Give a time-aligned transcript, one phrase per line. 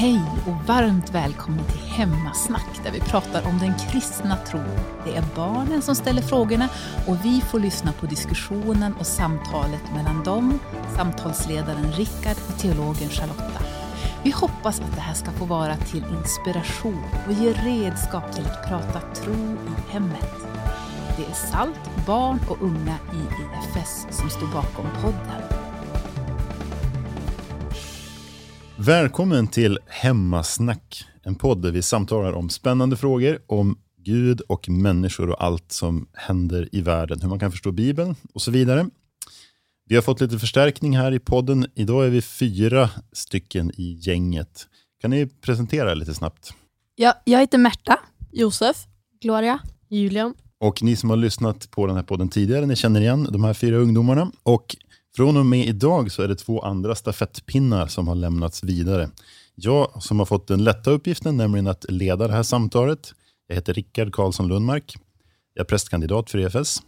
[0.00, 4.78] Hej och varmt välkommen till Hemmasnack där vi pratar om den kristna tron.
[5.04, 6.68] Det är barnen som ställer frågorna
[7.06, 10.58] och vi får lyssna på diskussionen och samtalet mellan dem,
[10.96, 13.62] samtalsledaren Rickard och teologen Charlotta.
[14.22, 18.68] Vi hoppas att det här ska få vara till inspiration och ge redskap till att
[18.68, 20.34] prata tro i hemmet.
[21.16, 25.59] Det är SALT, barn och unga i IFS som står bakom podden.
[28.82, 35.30] Välkommen till Hemmasnack, en podd där vi samtalar om spännande frågor om Gud och människor
[35.30, 38.86] och allt som händer i världen, hur man kan förstå Bibeln och så vidare.
[39.88, 41.66] Vi har fått lite förstärkning här i podden.
[41.74, 44.66] Idag är vi fyra stycken i gänget.
[45.00, 46.54] Kan ni presentera er lite snabbt?
[46.94, 47.98] Ja, jag heter Märta.
[48.32, 48.76] Josef,
[49.22, 49.58] Gloria.
[49.88, 50.34] Julian.
[50.60, 53.54] Och ni som har lyssnat på den här podden tidigare, ni känner igen de här
[53.54, 54.32] fyra ungdomarna.
[54.42, 54.76] Och
[55.16, 59.10] från och med idag så är det två andra stafettpinnar som har lämnats vidare.
[59.54, 63.14] Jag som har fått den lätta uppgiften, nämligen att leda det här samtalet.
[63.46, 64.96] Jag heter Rickard Karlsson Lundmark.
[65.54, 66.82] Jag är prästkandidat för EFS.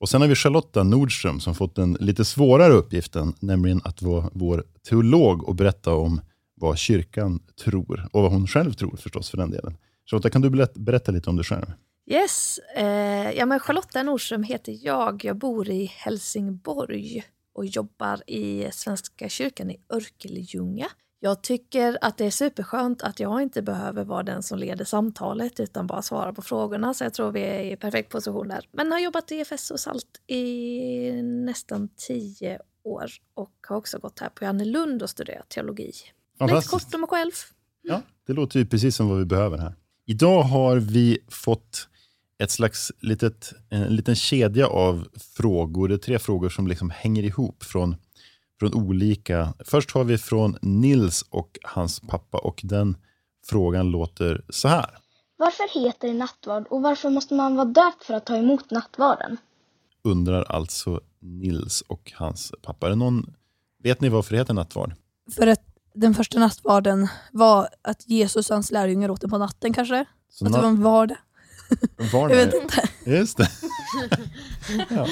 [0.00, 4.30] Och sen har vi Charlotta Nordström som fått den lite svårare uppgiften, nämligen att vara
[4.32, 6.20] vår teolog och berätta om
[6.54, 9.76] vad kyrkan tror och vad hon själv tror förstås för den delen.
[10.10, 11.66] Charlotta, kan du berätta lite om dig själv?
[12.10, 15.24] Yes, eh, ja, men Charlotta Nordström heter jag.
[15.24, 17.24] Jag bor i Helsingborg
[17.54, 20.86] och jobbar i Svenska kyrkan i Örkelljunga.
[21.20, 25.60] Jag tycker att det är superskönt att jag inte behöver vara den som leder samtalet
[25.60, 26.94] utan bara svara på frågorna.
[26.94, 28.68] Så jag tror vi är i perfekt position där.
[28.72, 34.20] Men har jobbat i EFS och SALT i nästan tio år och har också gått
[34.20, 35.92] här på Lund och studerat teologi.
[36.40, 37.32] Lite kort om mig själv.
[37.82, 39.74] Ja, det låter ju precis som vad vi behöver här.
[40.06, 41.88] Idag har vi fått
[42.38, 45.88] ett slags litet, en liten kedja av frågor.
[45.88, 47.96] Det är tre frågor som liksom hänger ihop från,
[48.60, 49.54] från olika...
[49.64, 52.96] Först har vi från Nils och hans pappa och den
[53.46, 54.98] frågan låter så här.
[55.36, 59.36] Varför heter det nattvard och varför måste man vara döpt för att ta emot nattvarden?
[60.04, 62.86] Undrar alltså Nils och hans pappa.
[62.86, 63.34] Är det någon,
[63.82, 64.94] vet ni varför det heter nattvard?
[65.34, 65.60] För att
[65.94, 70.04] den första nattvarden var att Jesus och hans lärjungar åt den på natten kanske?
[70.28, 71.16] Så att det var en vardag?
[72.12, 72.88] Var jag vet inte.
[73.04, 73.48] Just det.
[74.90, 75.06] ja.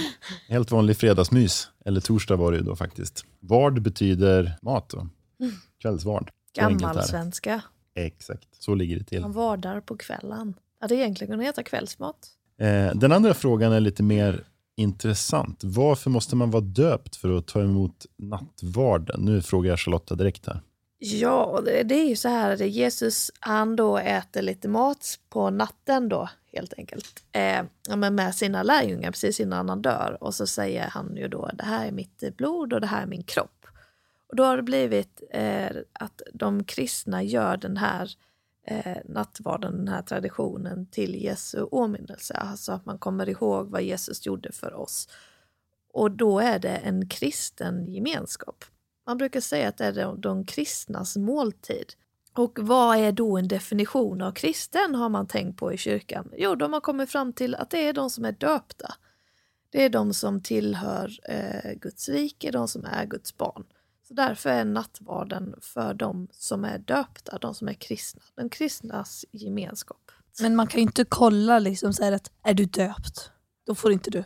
[0.48, 1.68] Helt vanlig fredagsmys.
[1.84, 3.24] Eller torsdag var det ju då faktiskt.
[3.40, 4.90] Vard betyder mat.
[4.90, 5.08] Då.
[5.82, 6.30] Kvällsvard.
[6.54, 7.62] Gammalsvenska.
[7.94, 9.20] Exakt, så ligger det till.
[9.20, 10.54] Man vardar på kvällen.
[10.80, 12.16] Ja, det egentligen kunna heta kvällsmat.
[12.60, 14.44] Eh, den andra frågan är lite mer
[14.76, 15.60] intressant.
[15.64, 19.20] Varför måste man vara döpt för att ta emot nattvarden?
[19.20, 20.60] Nu frågar jag Charlotta direkt här.
[20.98, 25.50] Ja, det, det är ju så här att Jesus han då äter lite mat på
[25.50, 27.24] natten då helt enkelt.
[27.32, 31.28] Eh, ja, men med sina lärjungar precis innan han dör och så säger han ju
[31.28, 33.66] då det här är mitt eh, blod och det här är min kropp.
[34.28, 38.10] Och då har det blivit eh, att de kristna gör den här
[38.66, 42.34] eh, nattvarden, den här traditionen till Jesu åminnelse.
[42.34, 45.08] Alltså att man kommer ihåg vad Jesus gjorde för oss.
[45.92, 48.64] Och då är det en kristen gemenskap.
[49.06, 51.94] Man brukar säga att det är de, de kristnas måltid.
[52.34, 56.31] Och vad är då en definition av kristen har man tänkt på i kyrkan?
[56.37, 58.94] Jo, de har kommit fram till att det är de som är döpta.
[59.70, 63.65] Det är de som tillhör eh, Guds rike, de som är Guds barn.
[64.09, 69.25] Så därför är nattvarden för de som är döpta, de som är kristna, de kristnas
[69.31, 70.10] gemenskap.
[70.41, 73.31] Men man kan ju inte kolla liksom så att är du döpt?
[73.66, 74.25] Då får inte du.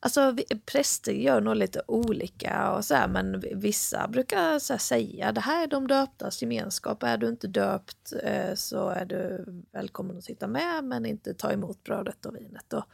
[0.00, 0.36] Alltså
[0.66, 5.62] präster gör nog lite olika och så här, men vissa brukar så säga det här
[5.62, 7.02] är de döptas gemenskap.
[7.02, 11.52] Är du inte döpt eh, så är du välkommen att sitta med men inte ta
[11.52, 12.72] emot brödet och vinet.
[12.72, 12.84] Och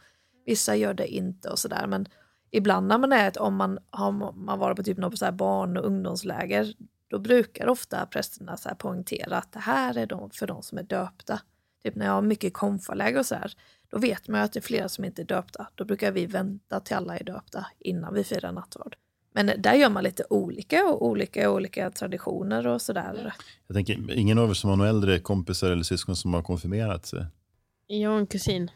[0.45, 2.05] vissa gör det inte och sådär men
[2.51, 5.77] ibland när man är om man har man varit på typ något så här barn
[5.77, 6.73] och ungdomsläger
[7.07, 10.77] då brukar ofta prästerna så här poängtera att det här är de, för de som
[10.77, 11.41] är döpta.
[11.83, 13.53] Typ när jag har mycket konfaläger och så här
[13.95, 15.67] då vet man att det är flera som inte är döpta.
[15.75, 18.95] Då brukar vi vänta till alla är döpta innan vi firar nattvard.
[19.33, 23.33] Men där gör man lite olika och olika olika traditioner och sådär.
[23.67, 27.05] Jag tänker, ingen av er som har några äldre kompisar eller syskon som har konfirmerat
[27.05, 27.25] sig?
[27.87, 28.71] Jag har en kusin.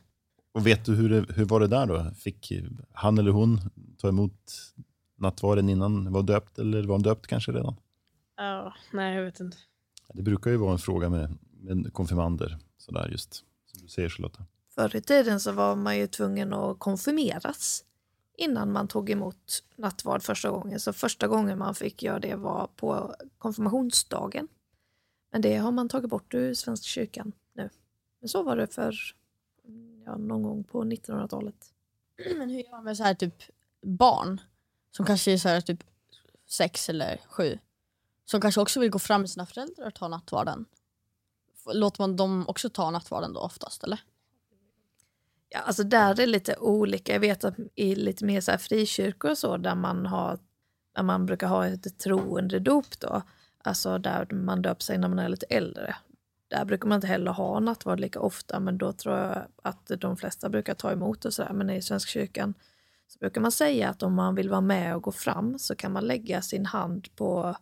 [0.54, 2.12] Och vet du hur, det, hur var det där då?
[2.16, 2.52] Fick
[2.92, 3.60] han eller hon
[3.98, 4.52] ta emot
[5.18, 7.76] nattvarden innan var döpt eller var han döpt kanske redan?
[8.38, 9.58] Ja, nej jag vet inte.
[10.14, 13.34] Det brukar ju vara en fråga med, med konfirmander, sådär just
[13.66, 14.46] som du säger Charlotta.
[14.80, 17.86] Förr i tiden så var man ju tvungen att konfirmeras
[18.38, 20.80] innan man tog emot nattvard första gången.
[20.80, 24.48] Så första gången man fick göra det var på konfirmationsdagen.
[25.32, 27.70] Men det har man tagit bort ur Svenska kyrkan nu.
[28.20, 28.96] Men så var det för
[30.06, 31.74] ja, någon gång på 1900-talet.
[32.38, 33.44] Men hur gör man med så här typ
[33.82, 34.42] barn
[34.92, 35.84] som kanske är så här typ
[36.48, 37.60] sex eller sju
[38.26, 40.66] som kanske också vill gå fram med sina föräldrar och ta nattvarden.
[41.74, 44.04] Låter man dem också ta nattvarden då oftast eller?
[45.56, 47.14] Alltså där är det lite olika.
[47.14, 50.40] Jag vet att i lite mer så här frikyrkor och så där man har
[50.96, 53.22] där man brukar ha ett troendedop då,
[53.64, 55.96] alltså där man döper sig när man är lite äldre.
[56.48, 60.18] Där brukar man inte heller ha nattvard lika ofta, men då tror jag att de
[60.18, 61.54] flesta brukar ta emot och sådär.
[61.54, 62.54] Men i Svenska kyrkan
[63.08, 65.92] så brukar man säga att om man vill vara med och gå fram så kan
[65.92, 67.56] man lägga sin hand på,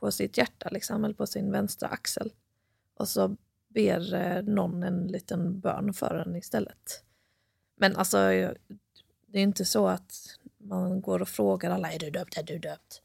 [0.00, 2.32] på sitt hjärta, liksom, eller på sin vänstra axel.
[2.94, 3.36] Och så
[3.68, 7.05] ber eh, någon en liten bön för en istället.
[7.76, 8.16] Men alltså,
[9.26, 12.58] det är inte så att man går och frågar alla, är du döpt, är du
[12.58, 13.02] döpt?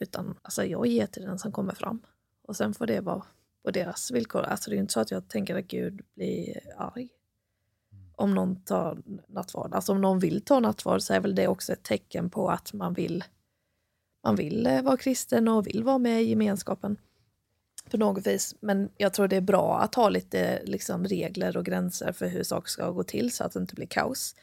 [0.00, 2.02] Utan alltså, jag ger till den som kommer fram.
[2.42, 3.24] Och sen får det vara
[3.64, 4.42] på deras villkor.
[4.42, 7.08] Alltså det är inte så att jag tänker att Gud blir arg
[8.14, 9.74] om någon tar nattvard.
[9.74, 12.72] Alltså om någon vill ta nattvard så är väl det också ett tecken på att
[12.72, 13.24] man vill,
[14.24, 16.96] man vill eh, vara kristen och vill vara med i gemenskapen
[17.90, 18.54] på något vis.
[18.60, 22.42] Men jag tror det är bra att ha lite liksom, regler och gränser för hur
[22.42, 24.34] saker ska gå till så att det inte blir kaos.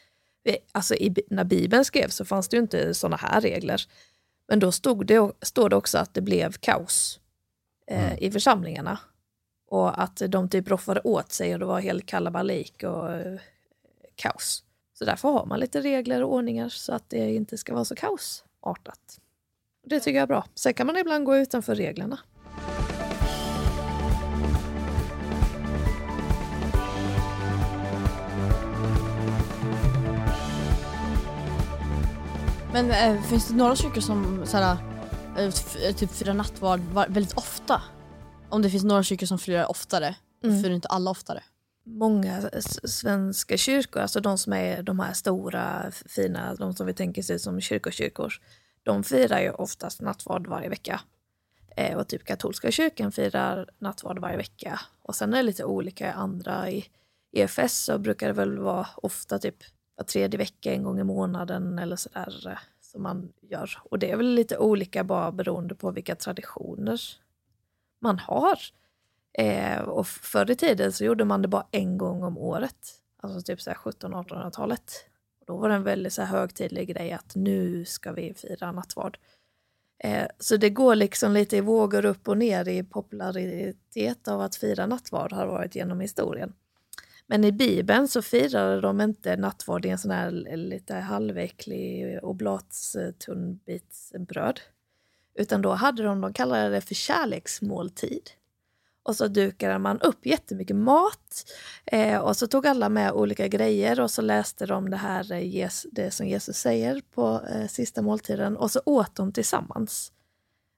[0.71, 3.81] Alltså i, när Bibeln skrevs så fanns det ju inte sådana här regler.
[4.47, 7.19] Men då stod det, står det också att det blev kaos
[7.88, 9.00] eh, i församlingarna.
[9.68, 13.39] Och att de typ roffade åt sig och det var helt kalabalik och eh,
[14.15, 14.63] kaos.
[14.94, 17.95] Så därför har man lite regler och ordningar så att det inte ska vara så
[17.95, 19.19] kaosartat.
[19.83, 20.45] Det tycker jag är bra.
[20.56, 22.19] Sen kan man ibland gå utanför reglerna.
[32.75, 34.77] Men eh, finns det några kyrkor som såhär,
[35.38, 37.81] eh, typ firar nattvard var- väldigt ofta?
[38.50, 40.63] Om det finns några kyrkor som firar oftare, Mm.
[40.63, 41.44] firar inte alla oftare?
[41.88, 42.42] många
[42.83, 47.39] svenska kyrkor, alltså de som är de här stora, fina, de som vi tänker sig
[47.39, 48.33] som kyrkokyrkor,
[48.83, 51.01] de firar ju oftast nattvard varje vecka.
[51.78, 54.80] Eh, och typ katolska kyrkan firar nattvard varje vecka.
[55.01, 56.69] Och sen är det lite olika andra.
[56.69, 56.86] I
[57.31, 59.57] EFS så brukar det väl vara ofta typ
[59.95, 63.69] var tredje vecka, en gång i månaden eller sådär eh, som man gör.
[63.83, 67.01] Och det är väl lite olika bara beroende på vilka traditioner
[68.00, 68.59] man har.
[69.33, 73.01] Eh, och förr i tiden så gjorde man det bara en gång om året.
[73.21, 75.06] Alltså typ så här 1700-1800-talet.
[75.47, 79.18] Då var det en väldigt så här högtidlig grej att nu ska vi fira nattvard.
[80.03, 84.56] Eh, så det går liksom lite i vågor upp och ner i popularitet av att
[84.56, 86.53] fira nattvard har varit genom historien.
[87.27, 94.60] Men i Bibeln så firade de inte nattvard i en sån här lite halväcklig oblatstunnbitsbröd.
[95.36, 98.30] Utan då hade de, de kallade det för kärleksmåltid.
[99.04, 101.51] Och så dukade man upp jättemycket mat.
[101.86, 105.69] Eh, och så tog alla med olika grejer och så läste de det här eh,
[105.92, 108.57] det som Jesus säger på eh, sista måltiden.
[108.57, 110.12] Och så åt de tillsammans.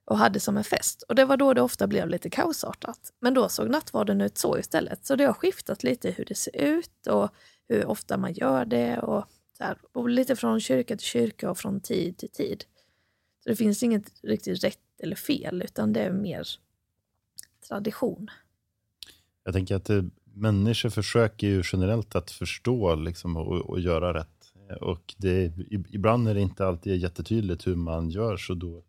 [0.08, 1.02] Och hade som en fest.
[1.02, 3.12] Och det var då det ofta blev lite kaosartat.
[3.20, 5.06] Men då såg nattvarden ut så istället.
[5.06, 7.30] Så det har skiftat lite hur det ser ut och
[7.68, 8.98] hur ofta man gör det.
[8.98, 9.24] Och,
[9.58, 12.64] så här, och lite från kyrka till kyrka och från tid till tid.
[13.42, 16.48] Så det finns inget riktigt rätt eller fel utan det är mer
[17.68, 18.30] tradition.
[19.44, 24.52] Jag tänker att det, människor försöker ju generellt att förstå liksom, och, och göra rätt.
[24.80, 28.84] Och det, ibland är det inte alltid jättetydligt hur man gör, så då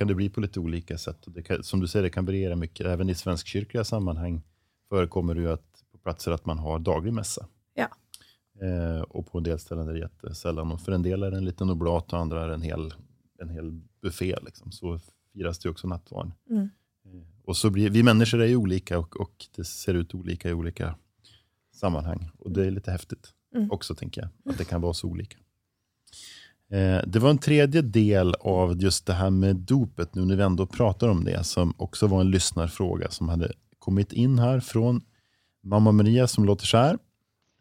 [0.00, 1.26] kan det bli på lite olika sätt.
[1.44, 2.86] Kan, som du säger, det kan variera mycket.
[2.86, 4.42] Även i svenskkyrkliga sammanhang
[4.88, 7.46] förekommer det ju att, på platser att man har daglig mässa.
[7.74, 7.88] Ja.
[8.66, 10.72] Eh, och på en del ställen är det jättesällan.
[10.72, 12.94] Och för en del är det en liten oblat och andra är det en hel,
[13.38, 14.36] en hel buffé.
[14.42, 14.72] Liksom.
[14.72, 15.00] Så
[15.32, 16.30] firas det också nattvard.
[16.50, 16.62] Mm.
[17.04, 20.50] Eh, Och så blir, vi människor är ju olika och, och det ser ut olika
[20.50, 20.94] i olika
[21.74, 22.30] sammanhang.
[22.38, 23.70] Och det är lite häftigt Mm.
[23.70, 25.36] också, tänker jag, att det kan vara så olika.
[26.70, 30.42] Eh, det var en tredje del av just det här med dopet, nu när vi
[30.42, 35.00] ändå pratar om det, som också var en lyssnarfråga som hade kommit in här från
[35.62, 36.98] mamma Maria som låter så här.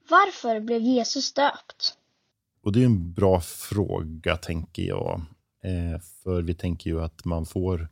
[0.10, 1.94] Varför blev Jesus döpt?
[2.64, 5.22] Och det är en bra fråga, tänker jag.
[5.64, 7.88] Eh, för vi tänker ju att man får,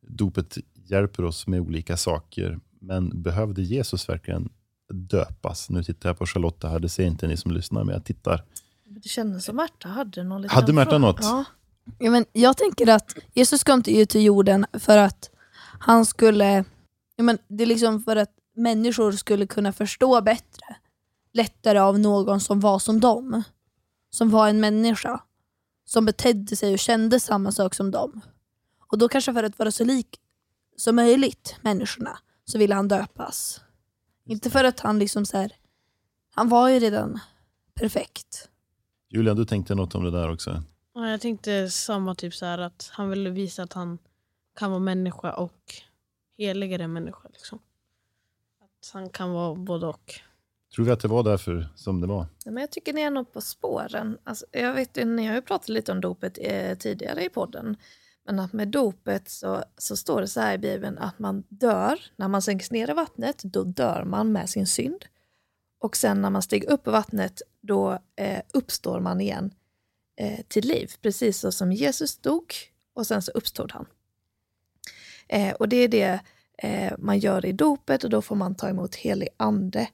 [0.00, 2.60] dopet hjälper oss med olika saker.
[2.78, 4.48] Men behövde Jesus verkligen
[4.88, 5.70] döpas?
[5.70, 8.44] Nu tittar jag på Charlotta här, det ser inte ni som lyssnar, men jag tittar.
[8.92, 11.06] Det kändes som Märta hade någon liten Hade Märta fråga.
[11.06, 11.18] något?
[11.22, 11.44] Ja.
[11.98, 15.30] Ja, men jag tänker att Jesus kom ut till jorden för att
[15.80, 16.64] han skulle,
[17.16, 20.76] ja, men det är liksom för att människor skulle kunna förstå bättre,
[21.32, 23.42] lättare av någon som var som dem.
[24.10, 25.20] Som var en människa.
[25.84, 28.20] Som betedde sig och kände samma sak som dem.
[28.92, 30.20] Och då kanske för att vara så lik
[30.76, 33.60] som möjligt människorna så ville han döpas.
[34.24, 35.52] Inte för att han liksom så här,
[36.34, 37.20] han var ju redan
[37.74, 38.49] perfekt.
[39.12, 40.62] Julia, du tänkte något om det där också?
[40.94, 43.98] Ja, jag tänkte samma typ så här att han ville visa att han
[44.56, 45.74] kan vara människa och
[46.38, 47.28] heligare människa.
[47.32, 47.58] Liksom.
[48.60, 50.14] Att han kan vara både och.
[50.74, 52.26] Tror vi att det var därför som det var?
[52.44, 54.18] Ja, Men jag tycker ni är nog på spåren.
[54.24, 57.76] Alltså, jag vet, ni har ju pratat lite om dopet eh, tidigare i podden.
[58.26, 62.00] Men att med dopet så, så står det så här i Bibeln att man dör,
[62.16, 65.04] när man sänks ner i vattnet, då dör man med sin synd.
[65.80, 69.54] Och sen när man steg upp på vattnet, då eh, uppstår man igen
[70.16, 70.92] eh, till liv.
[71.02, 72.54] Precis så som Jesus dog
[72.94, 73.86] och sen så uppstod han.
[75.28, 76.20] Eh, och det är det
[76.58, 79.88] eh, man gör i dopet och då får man ta emot helig ande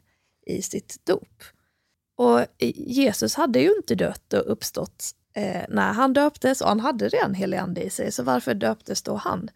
[0.46, 1.42] i sitt dop.
[2.16, 2.40] Och
[2.74, 7.34] Jesus hade ju inte dött och uppstått eh, när han döptes och han hade redan
[7.34, 9.50] helig ande i sig, så varför döptes då han?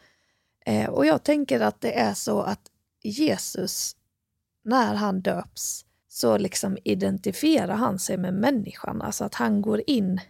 [0.66, 2.70] Eh, och jag tänker att det är så att
[3.02, 3.96] Jesus,
[4.64, 10.20] när han döps, så liksom identifierar han sig med människan, alltså att han går in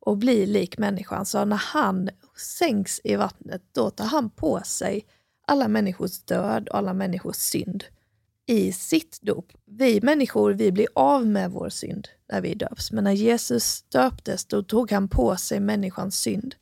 [0.00, 1.26] och blir lik människan.
[1.26, 5.04] Så när han sänks i vattnet, då tar han på sig
[5.46, 7.84] alla människors död och alla människors synd
[8.46, 9.52] i sitt dop.
[9.64, 12.92] Vi människor, vi blir av med vår synd när vi döps.
[12.92, 16.54] Men när Jesus döptes, då tog han på sig människans synd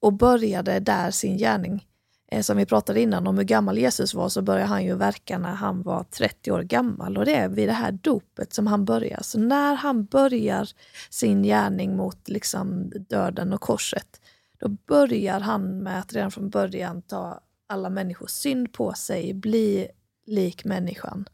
[0.00, 1.86] och började där sin gärning.
[2.30, 5.38] Eh, som vi pratade innan om hur gammal Jesus var, så började han ju verka
[5.38, 7.18] när han var 30 år gammal.
[7.18, 9.20] Och det är vid det här dopet som han börjar.
[9.22, 10.68] Så när han börjar
[11.10, 14.20] sin gärning mot liksom döden och korset,
[14.58, 19.88] då börjar han med att redan från början ta alla människors synd på sig, bli
[20.26, 21.24] lik människan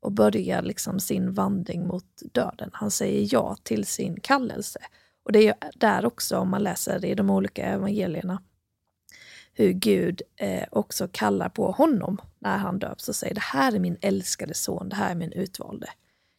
[0.00, 2.70] och börjar liksom sin vandring mot döden.
[2.72, 4.78] Han säger ja till sin kallelse.
[5.24, 8.42] Och det är där också, om man läser i de olika evangelierna,
[9.58, 13.78] hur Gud eh, också kallar på honom när han döps och säger det här är
[13.78, 15.86] min älskade son, det här är min utvalde.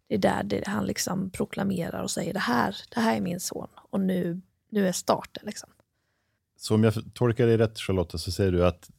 [0.08, 3.40] Det är där det, han liksom proklamerar och säger det här, det här är min
[3.40, 5.44] son och nu, nu är starten.
[5.46, 5.70] Liksom.
[6.58, 8.90] Så om jag tolkar dig rätt Charlotta så säger du att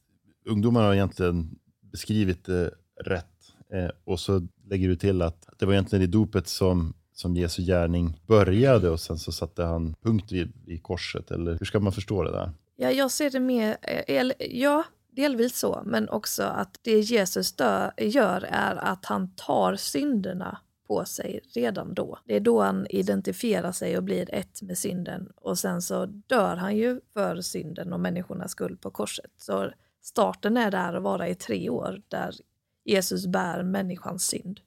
[0.45, 1.59] ungdomarna har egentligen
[1.91, 2.71] beskrivit det
[3.05, 7.35] rätt eh, och så lägger du till att det var egentligen i dopet som, som
[7.35, 11.31] Jesu gärning började och sen så satte han punkt vid, vid korset.
[11.31, 12.51] Eller hur ska man förstå det där?
[12.81, 17.55] Ja, jag ser det mer, eh, eller, ja, delvis så, men också att det Jesus
[17.55, 20.57] dö, gör är att han tar synderna
[20.87, 22.19] på sig redan då.
[22.25, 26.55] Det är då han identifierar sig och blir ett med synden och sen så dör
[26.55, 29.31] han ju för synden och människornas skull på korset.
[29.37, 29.71] Så
[30.01, 32.35] starten är där att vara i tre år där
[32.83, 34.59] Jesus bär människans synd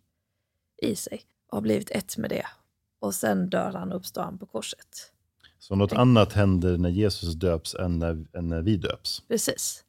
[0.83, 2.47] i sig och har blivit ett med det.
[3.01, 5.14] Och sen dör han och uppstår han på korset.
[5.65, 9.23] Så något annat händer när Jesus döps än när, än när vi döps.
[9.29, 9.85] Precis.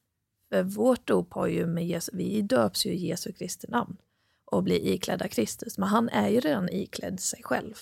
[0.49, 3.97] För vårt dop har ju med Jesus, vi döps ju i Jesu Kristi namn
[4.45, 5.77] och blir iklädda Kristus.
[5.77, 7.73] Men han är ju redan iklädd sig själv.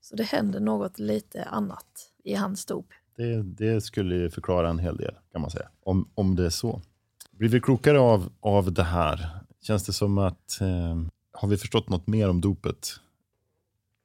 [0.00, 2.86] Så det händer något lite annat i hans dop.
[3.16, 5.68] Det, det skulle ju förklara en hel del kan man säga.
[5.82, 6.82] Om, om det är så.
[7.30, 9.28] Blir vi klokare av, av det här?
[9.62, 10.96] Känns det som att eh,
[11.32, 12.88] har vi förstått något mer om dopet?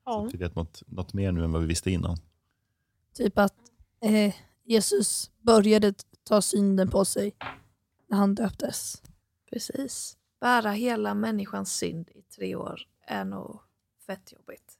[0.05, 0.11] Ja.
[0.11, 2.17] Så vi vet något, något mer nu än vad vi visste innan.
[3.13, 3.55] Typ att
[4.01, 7.35] eh, Jesus började ta synden på sig
[8.07, 9.01] när han döptes.
[9.51, 10.17] Precis.
[10.39, 13.59] Bära hela människans synd i tre år är nog
[14.05, 14.77] fett jobbigt.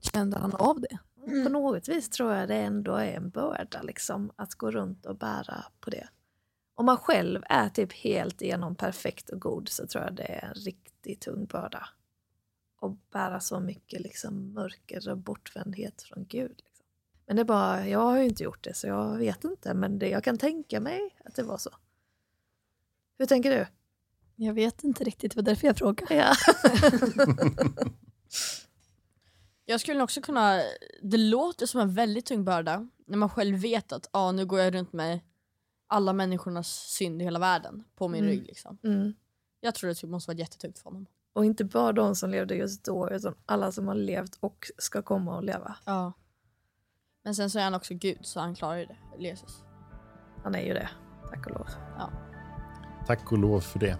[0.00, 0.98] Kände han av det?
[1.44, 5.16] På något vis tror jag det ändå är en börda liksom, att gå runt och
[5.16, 6.08] bära på det.
[6.74, 10.48] Om man själv är typ helt igenom perfekt och god så tror jag det är
[10.48, 11.88] en riktigt tung börda.
[12.80, 16.62] Och bära så mycket liksom, mörker och bortvändhet från Gud.
[17.26, 19.98] Men det är bara, jag har ju inte gjort det så jag vet inte men
[19.98, 21.70] det, jag kan tänka mig att det var så.
[23.18, 23.66] Hur tänker du?
[24.36, 26.14] Jag vet inte riktigt, det var därför jag frågade.
[26.14, 26.34] Ja.
[29.66, 30.60] Jag skulle också kunna,
[31.02, 34.60] det låter som en väldigt tung börda när man själv vet att ah, nu går
[34.60, 35.20] jag runt med
[35.86, 38.30] alla människornas synd i hela världen på min Mm.
[38.36, 38.46] rygg.
[38.46, 38.78] Liksom.
[38.84, 39.14] Mm.
[39.60, 41.06] Jag tror det måste vara jättetungt för honom.
[41.32, 45.02] Och inte bara de som levde just då utan alla som har levt och ska
[45.02, 45.76] komma och leva.
[45.84, 46.12] Ja.
[47.24, 49.62] Men sen så är han också Gud så han klarar ju det, Jesus.
[50.42, 50.88] Han är ju det,
[51.30, 51.66] tack och lov.
[53.06, 53.96] Tack och lov för det.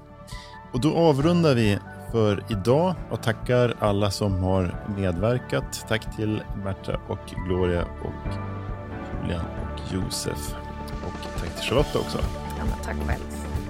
[0.72, 1.78] Och då avrundar vi
[2.12, 5.84] för idag och tackar alla som har medverkat.
[5.88, 8.34] Tack till Märta och Gloria och
[9.22, 10.54] Julian och Josef.
[11.06, 12.18] Och tack till Charlotta också.
[12.58, 13.22] Ja, men tack själv.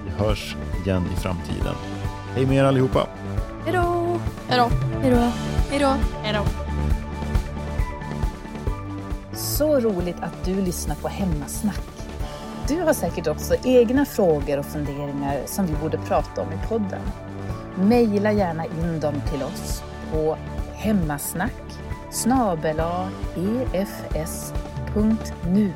[0.05, 1.75] Vi hörs igen i framtiden.
[2.35, 3.09] Hej med er allihopa!
[3.65, 4.21] Hej då!
[4.49, 4.69] Hejdå!
[5.01, 5.31] Hejdå.
[5.71, 5.97] Hejdå!
[6.23, 6.64] Hejdå!
[9.37, 11.81] Så roligt att du lyssnar på Hemmasnack.
[12.69, 17.01] Du har säkert också egna frågor och funderingar som vi borde prata om i podden.
[17.77, 20.37] Mejla gärna in dem till oss på
[20.75, 21.63] hemmasnack
[24.13, 25.73] efs.nu